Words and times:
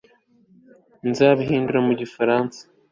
uzabihindura 1.09 1.79
mu 1.87 1.93
gifaransa 2.01 2.59